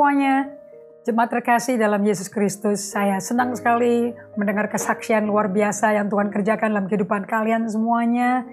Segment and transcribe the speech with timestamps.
[0.00, 0.48] semuanya.
[1.04, 6.72] Jemaat terkasih dalam Yesus Kristus, saya senang sekali mendengar kesaksian luar biasa yang Tuhan kerjakan
[6.72, 8.48] dalam kehidupan kalian semuanya.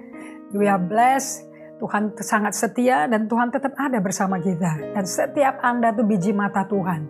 [0.52, 1.48] We are blessed,
[1.80, 4.92] Tuhan sangat setia dan Tuhan tetap ada bersama kita.
[4.92, 7.08] Dan setiap Anda tuh biji mata Tuhan.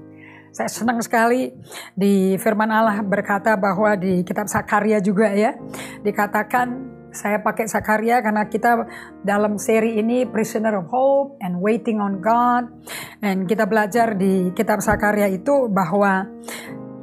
[0.54, 1.58] Saya senang sekali
[1.98, 5.58] di firman Allah berkata bahwa di kitab Sakaria juga ya,
[6.06, 8.86] dikatakan saya pakai Sakaria karena kita
[9.26, 12.70] dalam seri ini Prisoner of Hope and Waiting on God.
[13.18, 16.30] Dan kita belajar di kitab Sakaria itu bahwa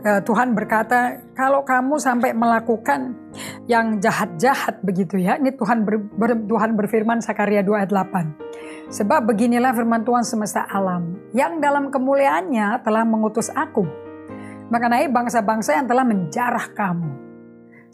[0.06, 3.18] uh, Tuhan berkata, kalau kamu sampai melakukan
[3.66, 5.34] yang jahat-jahat begitu ya.
[5.40, 8.95] Ini Tuhan ber, ber, Tuhan berfirman Sakaria 2 ayat 8.
[8.95, 13.82] Sebab beginilah firman Tuhan semesta alam, yang dalam kemuliaannya telah mengutus aku
[14.68, 17.24] mengenai bangsa-bangsa yang telah menjarah kamu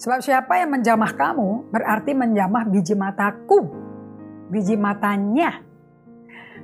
[0.01, 3.69] Sebab siapa yang menjamah kamu berarti menjamah biji mataku.
[4.49, 5.61] Biji matanya.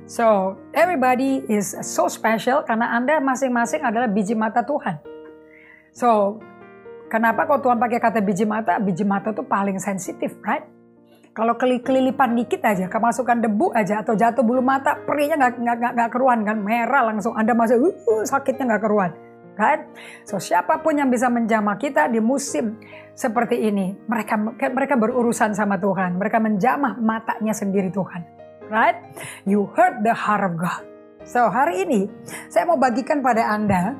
[0.09, 4.97] So, everybody is so special karena Anda masing-masing adalah biji mata Tuhan.
[5.93, 6.41] So,
[7.13, 8.81] kenapa kalau Tuhan pakai kata biji mata?
[8.81, 10.65] Biji mata itu paling sensitif, right?
[11.37, 16.09] Kalau kelilipan dikit aja, kemasukan debu aja atau jatuh bulu mata, perihnya nggak nggak nggak
[16.09, 17.37] keruan kan, merah langsung.
[17.37, 19.26] Anda masuk, uh, sakitnya nggak keruan
[19.57, 19.83] right?
[20.23, 22.77] So siapa pun yang bisa menjamah kita di musim
[23.17, 28.21] seperti ini, mereka mereka berurusan sama Tuhan, mereka menjamah matanya sendiri Tuhan,
[28.69, 28.97] right?
[29.43, 30.85] You heard the heart of God.
[31.27, 32.07] So hari ini
[32.47, 33.97] saya mau bagikan pada anda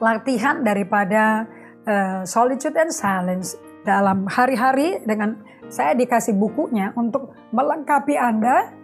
[0.00, 1.46] latihan daripada
[1.84, 3.54] uh, solitude and silence
[3.84, 5.38] dalam hari-hari dengan
[5.70, 8.74] saya dikasih bukunya untuk melengkapi anda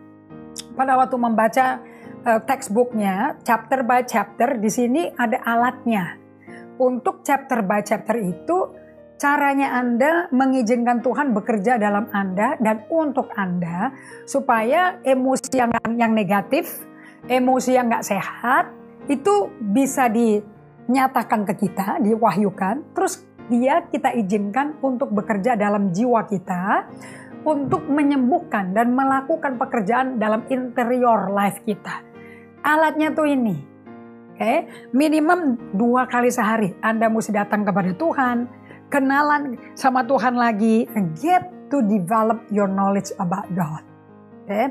[0.76, 1.66] pada waktu membaca
[2.26, 6.18] uh, textbooknya chapter by chapter di sini ada alatnya.
[6.76, 8.74] Untuk chapter by chapter itu
[9.16, 13.94] caranya Anda mengizinkan Tuhan bekerja dalam Anda dan untuk Anda
[14.28, 16.84] supaya emosi yang yang negatif,
[17.24, 18.68] emosi yang nggak sehat
[19.08, 26.90] itu bisa dinyatakan ke kita, diwahyukan, terus dia kita izinkan untuk bekerja dalam jiwa kita
[27.46, 32.05] untuk menyembuhkan dan melakukan pekerjaan dalam interior life kita.
[32.66, 33.54] Alatnya tuh ini.
[34.34, 34.58] Oke, okay?
[34.90, 38.50] minimum dua kali sehari Anda mesti datang kepada Tuhan,
[38.90, 40.84] kenalan sama Tuhan lagi,
[41.16, 43.80] get to develop your knowledge about God.
[44.44, 44.66] Oke, okay?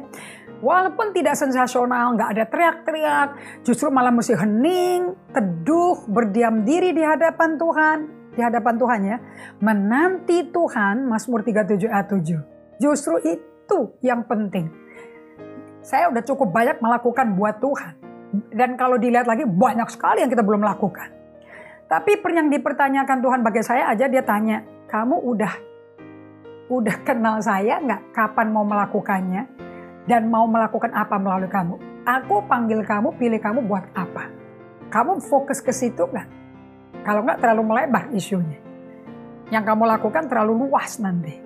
[0.60, 3.30] walaupun tidak sensasional, nggak ada teriak-teriak,
[3.66, 7.98] justru malah mesti hening, teduh, berdiam diri di hadapan Tuhan,
[8.38, 9.18] di hadapan Tuhan ya,
[9.66, 12.78] menanti Tuhan, Mazmur 37 ayat 7.
[12.78, 14.85] Justru itu yang penting
[15.86, 17.94] saya udah cukup banyak melakukan buat Tuhan.
[18.50, 21.14] Dan kalau dilihat lagi banyak sekali yang kita belum lakukan.
[21.86, 25.54] Tapi yang dipertanyakan Tuhan bagi saya aja dia tanya, kamu udah
[26.66, 29.46] udah kenal saya nggak kapan mau melakukannya
[30.10, 31.78] dan mau melakukan apa melalui kamu?
[32.02, 34.34] Aku panggil kamu, pilih kamu buat apa?
[34.90, 36.28] Kamu fokus ke situ nggak?
[37.06, 38.58] Kalau nggak terlalu melebar isunya.
[39.54, 41.38] Yang kamu lakukan terlalu luas nanti.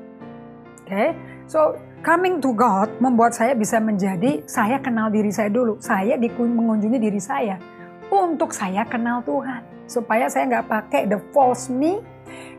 [0.87, 1.09] Oke, okay?
[1.43, 5.83] so Coming to God membuat saya bisa menjadi saya kenal diri saya dulu.
[5.83, 7.59] Saya mengunjungi diri saya
[8.07, 9.83] untuk saya kenal Tuhan.
[9.83, 11.99] Supaya saya nggak pakai the false me,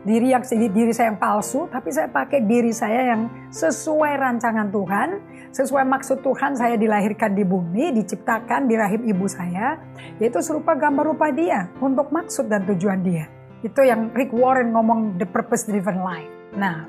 [0.05, 5.09] diri yang diri saya yang palsu, tapi saya pakai diri saya yang sesuai rancangan Tuhan,
[5.49, 9.81] sesuai maksud Tuhan saya dilahirkan di bumi, diciptakan di rahim ibu saya,
[10.21, 13.25] yaitu serupa gambar rupa dia untuk maksud dan tujuan dia.
[13.65, 16.29] Itu yang Rick Warren ngomong the purpose driven life.
[16.53, 16.85] Nah,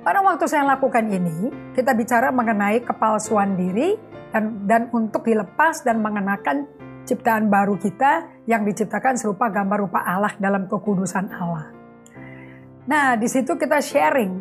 [0.00, 4.00] pada waktu saya lakukan ini, kita bicara mengenai kepalsuan diri
[4.32, 6.64] dan, dan untuk dilepas dan mengenakan
[7.04, 11.68] ciptaan baru kita yang diciptakan serupa gambar rupa Allah dalam kekudusan Allah.
[12.88, 14.32] Nah, di situ kita sharing.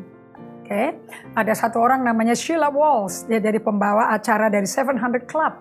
[0.64, 0.88] Oke, okay?
[1.34, 5.53] ada satu orang namanya Sheila Walls, dia jadi pembawa acara dari 700 Club.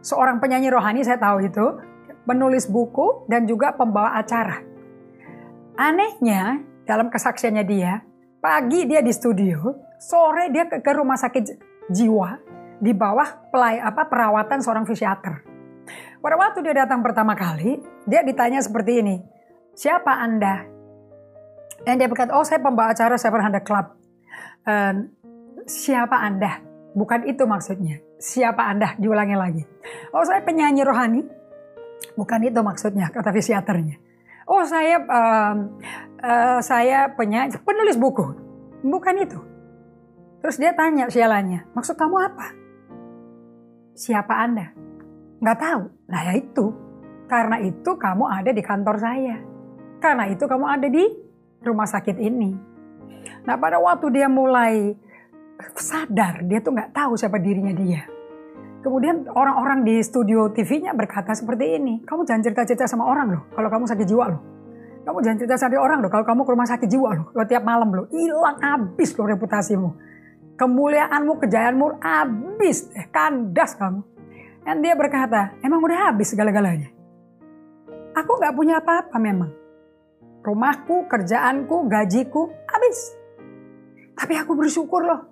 [0.00, 1.66] Seorang penyanyi rohani saya tahu itu,
[2.24, 4.64] menulis buku dan juga pembawa acara.
[5.76, 8.00] Anehnya, dalam kesaksiannya dia,
[8.42, 9.70] Pagi dia di studio,
[10.02, 11.62] sore dia ke, rumah sakit
[11.94, 12.42] jiwa
[12.82, 15.46] di bawah pelay, apa perawatan seorang fisiater.
[16.18, 19.22] Pada waktu dia datang pertama kali, dia ditanya seperti ini,
[19.78, 20.66] siapa anda?
[21.86, 23.86] Dan dia berkata, oh saya pembawa acara 700 Club.
[24.66, 25.06] Uh,
[25.62, 26.66] siapa anda?
[26.98, 28.02] Bukan itu maksudnya.
[28.18, 28.98] Siapa anda?
[28.98, 29.62] Diulangi lagi.
[30.10, 31.22] Oh saya penyanyi rohani.
[32.18, 34.02] Bukan itu maksudnya, kata fisiaternya.
[34.52, 35.54] Oh saya uh,
[36.20, 38.36] uh, saya penyanyi, penulis buku.
[38.84, 39.40] Bukan itu.
[40.44, 42.52] Terus dia tanya sialanya, maksud kamu apa?
[43.96, 44.76] Siapa Anda?
[45.40, 45.82] Nggak tahu.
[46.12, 46.66] Nah ya itu.
[47.32, 49.40] Karena itu kamu ada di kantor saya.
[50.04, 51.04] Karena itu kamu ada di
[51.64, 52.52] rumah sakit ini.
[53.48, 54.92] Nah pada waktu dia mulai
[55.80, 58.04] sadar, dia tuh nggak tahu siapa dirinya dia.
[58.82, 63.70] Kemudian orang-orang di studio TV-nya berkata seperti ini, kamu jangan cerita-cerita sama orang loh, kalau
[63.70, 64.42] kamu sakit jiwa loh.
[65.06, 67.62] Kamu jangan cerita sama orang loh, kalau kamu ke rumah sakit jiwa loh, kalau tiap
[67.62, 69.88] malam loh, hilang habis loh reputasimu.
[70.58, 74.02] Kemuliaanmu, kejayaanmu habis, eh, kandas kamu.
[74.66, 76.90] Dan dia berkata, emang udah habis segala-galanya.
[78.18, 79.50] Aku gak punya apa-apa memang.
[80.42, 83.14] Rumahku, kerjaanku, gajiku, habis.
[84.18, 85.31] Tapi aku bersyukur loh,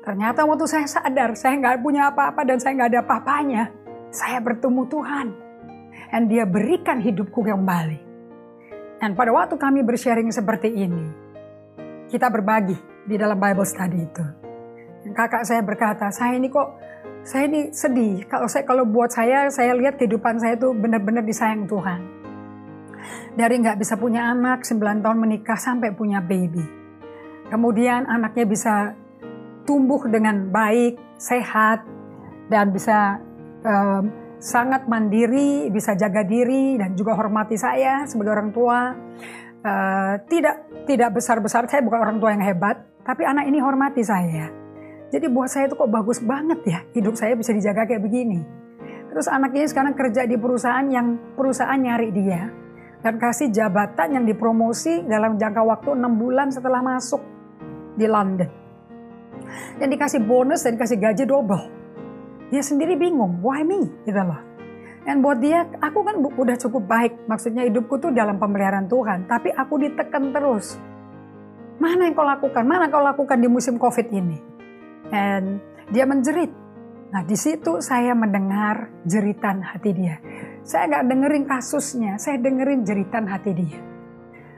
[0.00, 3.62] Ternyata waktu saya sadar saya nggak punya apa-apa dan saya nggak ada apa-apanya.
[4.08, 5.28] Saya bertemu Tuhan.
[6.10, 8.00] Dan dia berikan hidupku kembali.
[8.98, 11.06] Dan pada waktu kami bersharing seperti ini,
[12.10, 12.74] kita berbagi
[13.06, 14.26] di dalam Bible study itu.
[15.06, 16.76] Dan kakak saya berkata, saya ini kok,
[17.22, 18.26] saya ini sedih.
[18.26, 22.00] Kalau saya kalau buat saya, saya lihat kehidupan saya itu benar-benar disayang Tuhan.
[23.38, 26.64] Dari nggak bisa punya anak, 9 tahun menikah sampai punya baby.
[27.48, 28.74] Kemudian anaknya bisa
[29.64, 31.84] tumbuh dengan baik, sehat,
[32.50, 33.20] dan bisa
[33.64, 34.10] um,
[34.40, 38.96] sangat mandiri, bisa jaga diri, dan juga hormati saya sebagai orang tua.
[39.60, 40.56] Uh, tidak
[40.88, 44.48] tidak besar-besar, saya bukan orang tua yang hebat, tapi anak ini hormati saya.
[45.10, 48.40] Jadi buat saya itu kok bagus banget ya, hidup saya bisa dijaga kayak begini.
[49.10, 52.46] Terus anak ini sekarang kerja di perusahaan yang perusahaan nyari dia
[53.02, 57.20] dan kasih jabatan yang dipromosi dalam jangka waktu enam bulan setelah masuk
[57.98, 58.59] di London
[59.78, 61.64] dan dikasih bonus dan dikasih gaji double.
[62.50, 63.86] Dia sendiri bingung, why me?
[64.02, 64.40] Gitu loh.
[65.06, 67.24] Dan buat dia, aku kan udah cukup baik.
[67.24, 69.24] Maksudnya hidupku tuh dalam pemeliharaan Tuhan.
[69.30, 70.76] Tapi aku ditekan terus.
[71.80, 72.62] Mana yang kau lakukan?
[72.68, 74.38] Mana kau lakukan di musim COVID ini?
[75.08, 76.52] Dan dia menjerit.
[77.10, 80.20] Nah di situ saya mendengar jeritan hati dia.
[80.62, 83.80] Saya nggak dengerin kasusnya, saya dengerin jeritan hati dia.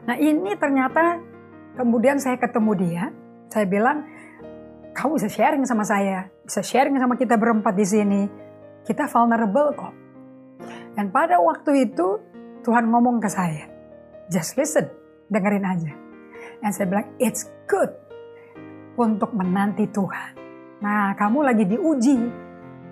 [0.05, 1.23] Nah ini ternyata
[1.79, 3.05] kemudian saya ketemu dia,
[3.49, 4.05] saya bilang,
[4.93, 8.23] kamu bisa sharing sama saya, bisa sharing sama kita berempat di sini.
[8.85, 9.94] Kita vulnerable kok.
[10.93, 12.21] Dan pada waktu itu
[12.61, 13.67] Tuhan ngomong ke saya,
[14.29, 14.85] just listen,
[15.33, 15.93] dengerin aja.
[16.61, 17.91] Dan saya bilang, it's good
[19.00, 20.37] untuk menanti Tuhan.
[20.85, 22.19] Nah, kamu lagi diuji.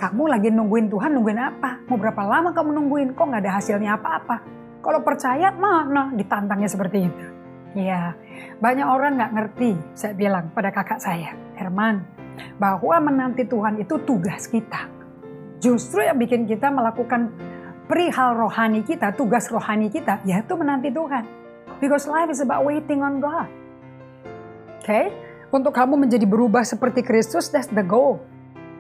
[0.00, 1.84] Kamu lagi nungguin Tuhan, nungguin apa?
[1.84, 3.08] Mau berapa lama kamu nungguin?
[3.12, 4.36] Kok nggak ada hasilnya apa-apa?
[4.80, 7.26] Kalau percaya, mana ditantangnya seperti itu.
[7.76, 8.16] Ya,
[8.58, 12.00] banyak orang nggak ngerti, saya bilang pada kakak saya, Herman,
[12.56, 14.88] bahwa menanti Tuhan itu tugas kita.
[15.60, 17.28] Justru yang bikin kita melakukan
[17.84, 21.28] perihal rohani kita, tugas rohani kita, yaitu menanti Tuhan.
[21.84, 23.44] Because life is about waiting on God.
[24.80, 25.04] Oke, okay?
[25.52, 28.24] untuk kamu menjadi berubah seperti Kristus, that's the goal.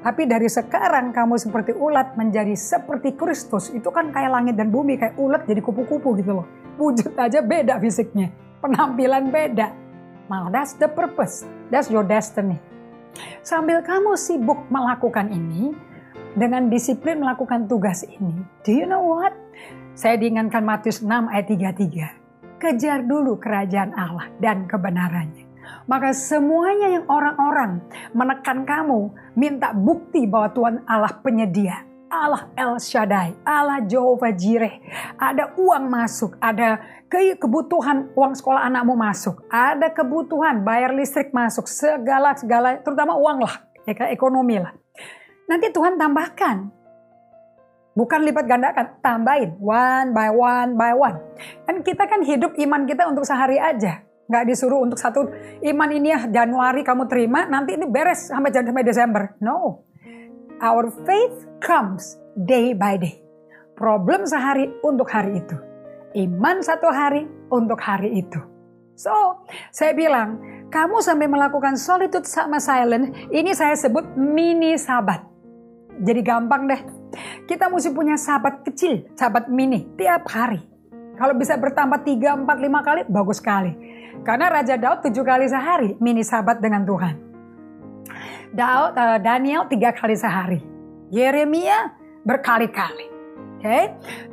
[0.00, 3.68] Tapi dari sekarang kamu seperti ulat menjadi seperti Kristus.
[3.68, 6.48] Itu kan kayak langit dan bumi, kayak ulat jadi kupu-kupu gitu loh.
[6.80, 9.68] Wujud aja beda fisiknya penampilan beda.
[10.30, 11.42] Nah, that's the purpose.
[11.74, 12.62] That's your destiny.
[13.42, 15.74] Sambil kamu sibuk melakukan ini,
[16.38, 19.34] dengan disiplin melakukan tugas ini, do you know what?
[19.98, 22.62] Saya diingatkan Matius 6 ayat 33.
[22.62, 25.50] Kejar dulu kerajaan Allah dan kebenarannya.
[25.90, 27.82] Maka semuanya yang orang-orang
[28.14, 34.82] menekan kamu, minta bukti bahwa Tuhan Allah penyedia Allah El Shaddai, Allah Jehovah Jireh.
[35.14, 41.70] Ada uang masuk, ada ke kebutuhan uang sekolah anakmu masuk, ada kebutuhan bayar listrik masuk,
[41.70, 44.74] segala segala terutama uang lah, ya kan, ekonomi lah.
[45.46, 46.82] Nanti Tuhan tambahkan.
[47.90, 51.18] Bukan lipat gandakan, tambahin one by one by one.
[51.66, 54.06] Kan kita kan hidup iman kita untuk sehari aja.
[54.30, 55.26] Nggak disuruh untuk satu
[55.58, 59.34] iman ini ya Januari kamu terima, nanti ini beres sampai sampai Desember.
[59.42, 59.89] No,
[60.60, 63.16] Our faith comes day by day.
[63.80, 65.56] Problem sehari untuk hari itu.
[66.12, 68.36] Iman satu hari untuk hari itu.
[68.92, 69.40] So,
[69.72, 70.36] saya bilang,
[70.68, 75.24] kamu sampai melakukan solitude sama silent, ini saya sebut mini sahabat.
[76.04, 76.80] Jadi gampang deh.
[77.48, 80.60] Kita mesti punya sahabat kecil, sahabat mini, tiap hari.
[81.16, 83.72] Kalau bisa bertambah 3, 4, 5 kali, bagus sekali.
[84.28, 87.29] Karena Raja Daud tujuh kali sehari mini sahabat dengan Tuhan.
[88.50, 90.58] Daud, uh, Daniel tiga kali sehari.
[91.10, 91.94] Yeremia
[92.26, 93.06] berkali-kali.
[93.58, 93.62] Oke.
[93.62, 93.84] Okay?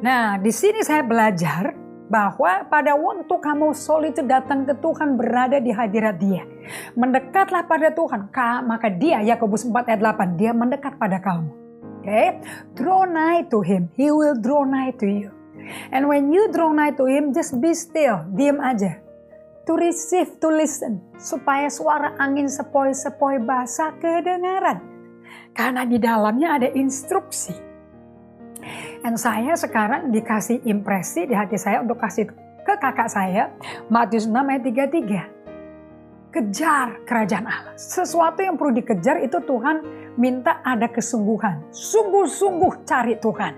[0.02, 1.74] Nah, di sini saya belajar
[2.08, 6.44] bahwa pada waktu kamu solid itu datang ke Tuhan berada di hadirat dia.
[6.98, 8.32] Mendekatlah pada Tuhan,
[8.66, 11.52] maka dia, Yakobus 4 ayat 8, dia mendekat pada kamu.
[12.02, 12.28] Oke, okay?
[12.72, 15.30] draw nigh to him, he will draw nigh to you.
[15.92, 19.07] And when you draw nigh to him, just be still, diam aja
[19.68, 24.80] to receive, to listen, supaya suara angin sepoi-sepoi basah kedengaran.
[25.52, 27.52] Karena di dalamnya ada instruksi.
[29.04, 32.32] Dan saya sekarang dikasih impresi di hati saya untuk kasih
[32.64, 33.52] ke kakak saya,
[33.92, 35.36] Matius 6 ayat 33.
[36.28, 37.74] kejar kerajaan Allah.
[37.80, 39.82] Sesuatu yang perlu dikejar itu Tuhan
[40.22, 41.72] minta ada kesungguhan.
[41.74, 43.54] Sungguh-sungguh cari Tuhan.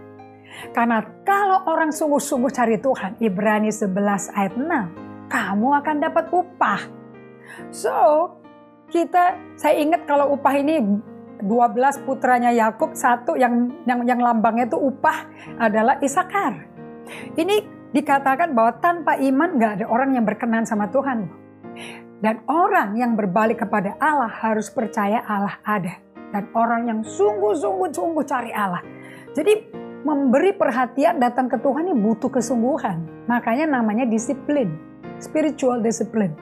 [0.71, 6.81] Karena kalau orang sungguh-sungguh cari Tuhan, Ibrani 11 ayat 6, kamu akan dapat upah.
[7.69, 7.93] So,
[8.89, 10.81] kita saya ingat kalau upah ini
[11.39, 15.29] 12 putranya Yakub satu yang yang yang lambangnya itu upah
[15.62, 16.67] adalah Isakar.
[17.38, 17.55] Ini
[17.95, 21.31] dikatakan bahwa tanpa iman nggak ada orang yang berkenan sama Tuhan.
[22.19, 26.03] Dan orang yang berbalik kepada Allah harus percaya Allah ada.
[26.36, 28.83] Dan orang yang sungguh-sungguh-sungguh cari Allah.
[29.31, 29.71] Jadi
[30.03, 33.25] memberi perhatian datang ke Tuhan ini butuh kesungguhan.
[33.31, 34.88] Makanya namanya disiplin.
[35.19, 36.33] Spiritual discipline.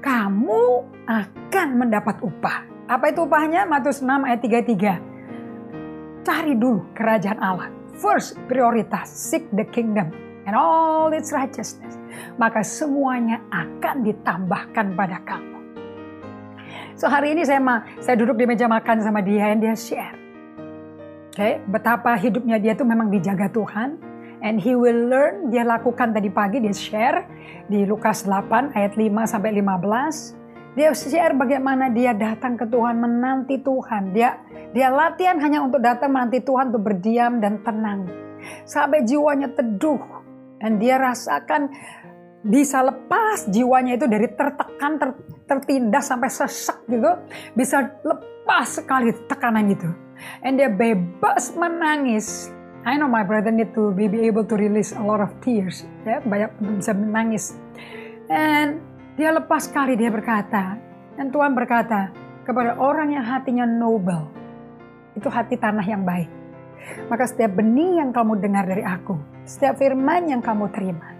[0.00, 0.62] Kamu
[1.04, 2.64] akan mendapat upah.
[2.88, 3.68] Apa itu upahnya?
[3.68, 6.24] Matius 6 ayat 33.
[6.26, 7.68] Cari dulu kerajaan Allah.
[8.00, 10.08] First prioritas, seek the kingdom
[10.48, 12.00] and all its righteousness
[12.36, 15.58] maka semuanya akan ditambahkan pada kamu.
[16.98, 17.60] So hari ini saya
[18.02, 20.16] saya duduk di meja makan sama dia dan dia share.
[21.30, 23.96] Oke, okay, betapa hidupnya dia tuh memang dijaga Tuhan
[24.40, 27.28] and he will learn dia lakukan tadi pagi dia share
[27.68, 33.58] di Lukas 8 ayat 5 sampai 15 dia share bagaimana dia datang ke Tuhan menanti
[33.58, 34.14] Tuhan.
[34.14, 34.38] Dia
[34.70, 38.06] dia latihan hanya untuk datang menanti Tuhan untuk berdiam dan tenang.
[38.62, 39.98] Sampai jiwanya teduh.
[40.60, 41.72] Dan dia rasakan
[42.46, 45.10] bisa lepas jiwanya itu dari tertekan, ter,
[45.48, 47.12] tertindas sampai sesak gitu,
[47.56, 49.88] bisa lepas sekali tekanan itu.
[50.44, 52.52] And dia bebas menangis.
[52.80, 55.84] I know my brother need to be able to release a lot of tears.
[56.08, 56.48] Ya, banyak
[56.80, 57.52] bisa menangis.
[58.32, 58.80] And
[59.20, 60.80] dia lepas sekali dia berkata,
[61.20, 62.08] dan Tuhan berkata
[62.48, 64.32] kepada orang yang hatinya noble,
[65.12, 66.32] itu hati tanah yang baik.
[67.12, 71.12] Maka setiap benih yang kamu dengar dari aku, setiap firman yang kamu terima,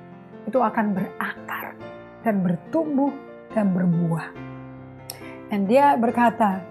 [0.49, 1.77] itu akan berakar
[2.25, 3.13] dan bertumbuh
[3.53, 4.33] dan berbuah.
[5.53, 6.65] Dan dia berkata,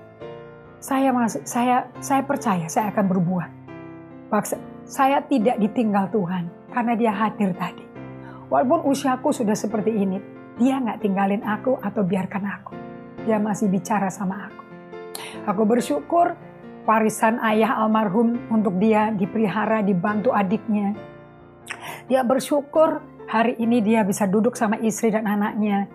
[0.81, 3.47] saya masih, saya saya percaya saya akan berbuah.
[4.89, 7.85] Saya tidak ditinggal Tuhan karena dia hadir tadi.
[8.49, 10.17] Walaupun usiaku sudah seperti ini,
[10.57, 12.73] dia nggak tinggalin aku atau biarkan aku.
[13.29, 14.63] Dia masih bicara sama aku.
[15.45, 16.33] Aku bersyukur
[16.89, 20.97] warisan ayah almarhum untuk dia dipelihara, dibantu adiknya.
[22.09, 25.85] Dia bersyukur hari ini dia bisa duduk sama istri dan anaknya.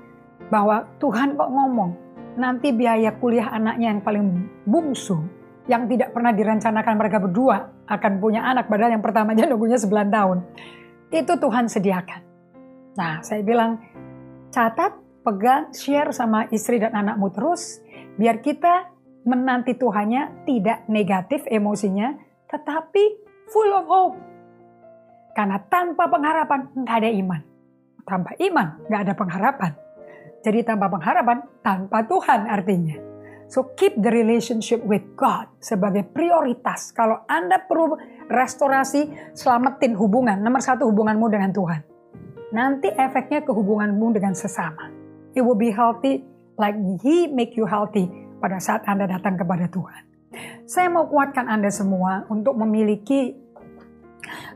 [0.54, 1.90] Bahwa Tuhan kok ngomong,
[2.38, 4.26] nanti biaya kuliah anaknya yang paling
[4.62, 5.18] bungsu,
[5.64, 10.38] yang tidak pernah direncanakan mereka berdua akan punya anak, padahal yang pertamanya nunggunya 9 tahun.
[11.08, 12.20] Itu Tuhan sediakan.
[12.94, 13.80] Nah, saya bilang,
[14.52, 14.94] catat,
[15.24, 17.80] pegang, share sama istri dan anakmu terus,
[18.20, 18.92] biar kita
[19.24, 22.12] menanti Tuhannya tidak negatif emosinya,
[22.52, 23.04] tetapi
[23.48, 24.16] full of hope
[25.34, 27.40] karena tanpa pengharapan nggak ada iman.
[28.06, 29.72] Tanpa iman nggak ada pengharapan.
[30.44, 32.96] Jadi tanpa pengharapan, tanpa Tuhan artinya.
[33.54, 36.90] So keep the relationship with God sebagai prioritas.
[36.90, 37.94] Kalau Anda perlu
[38.26, 40.42] restorasi, selamatin hubungan.
[40.42, 41.80] Nomor satu hubunganmu dengan Tuhan.
[42.50, 44.90] Nanti efeknya ke hubunganmu dengan sesama.
[45.38, 46.26] It will be healthy
[46.58, 48.10] like He make you healthy
[48.42, 50.02] pada saat Anda datang kepada Tuhan.
[50.66, 53.38] Saya mau kuatkan Anda semua untuk memiliki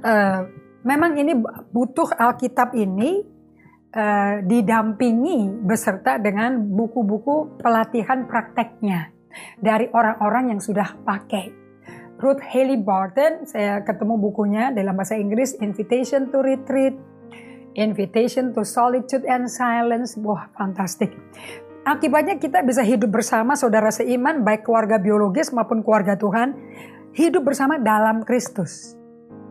[0.02, 0.43] uh,
[0.83, 1.38] memang ini
[1.71, 3.23] butuh Alkitab ini
[3.95, 9.12] uh, didampingi beserta dengan buku-buku pelatihan prakteknya
[9.61, 11.54] dari orang-orang yang sudah pakai.
[12.18, 16.99] Ruth Haley Barton, saya ketemu bukunya dalam bahasa Inggris, Invitation to Retreat,
[17.78, 20.18] Invitation to Solitude and Silence.
[20.18, 21.14] Wah, fantastik.
[21.87, 26.59] Akibatnya kita bisa hidup bersama saudara seiman, baik keluarga biologis maupun keluarga Tuhan,
[27.14, 28.98] hidup bersama dalam Kristus.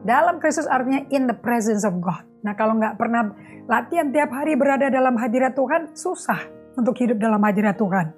[0.06, 2.22] Dalam Kristus artinya in the presence of God.
[2.46, 3.34] Nah kalau nggak pernah
[3.66, 6.38] latihan tiap hari berada dalam hadirat Tuhan, susah
[6.78, 8.14] untuk hidup dalam hadirat Tuhan.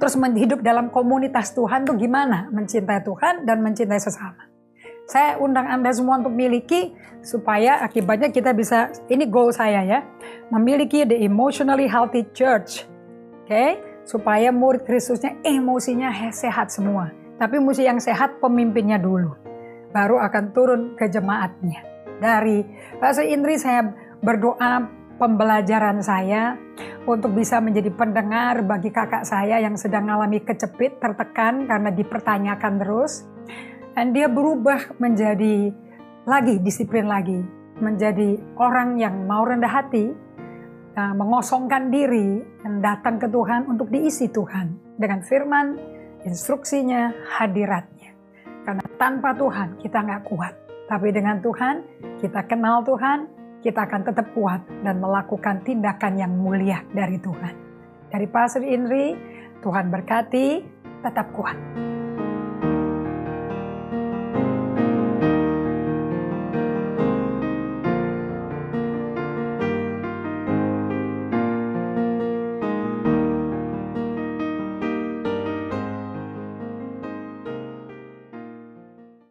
[0.00, 2.48] Terus hidup dalam komunitas Tuhan tuh gimana?
[2.50, 4.48] Mencintai Tuhan dan mencintai sesama.
[5.04, 10.00] Saya undang Anda semua untuk miliki supaya akibatnya kita bisa, ini goal saya ya,
[10.48, 12.88] memiliki the emotionally healthy church.
[13.44, 13.70] Oke, okay?
[14.08, 17.12] supaya murid Kristusnya emosinya sehat semua.
[17.36, 19.41] Tapi mesti yang sehat pemimpinnya dulu
[19.92, 21.84] baru akan turun ke jemaatnya.
[22.18, 22.64] Dari
[22.98, 23.92] bahasa Inggris saya
[24.24, 24.88] berdoa
[25.20, 26.58] pembelajaran saya
[27.06, 33.22] untuk bisa menjadi pendengar bagi kakak saya yang sedang mengalami kecepit, tertekan karena dipertanyakan terus.
[33.92, 35.68] Dan dia berubah menjadi
[36.24, 37.38] lagi disiplin lagi,
[37.78, 40.10] menjadi orang yang mau rendah hati,
[40.96, 45.76] uh, mengosongkan diri dan datang ke Tuhan untuk diisi Tuhan dengan firman,
[46.24, 48.01] instruksinya, hadiratnya.
[49.02, 50.54] Tanpa Tuhan kita nggak kuat.
[50.86, 51.82] Tapi dengan Tuhan,
[52.22, 53.26] kita kenal Tuhan,
[53.58, 57.50] kita akan tetap kuat dan melakukan tindakan yang mulia dari Tuhan.
[58.14, 59.18] Dari Pastor Indri,
[59.58, 60.62] Tuhan berkati,
[61.02, 61.58] tetap kuat.